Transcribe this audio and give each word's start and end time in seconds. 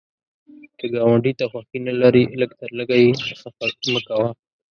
که 0.77 0.85
ګاونډي 0.93 1.31
ته 1.39 1.45
خوښي 1.51 1.79
نه 1.87 1.93
لرې، 2.01 2.23
لږ 2.39 2.51
تر 2.61 2.69
لږه 2.79 2.97
یې 3.03 3.09
خفه 3.41 3.67
مه 3.93 4.01
کوه 4.07 4.29